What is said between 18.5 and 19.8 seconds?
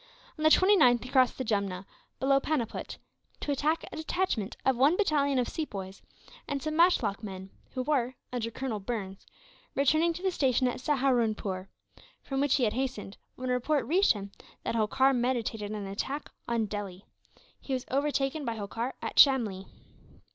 Holkar at Shamlee.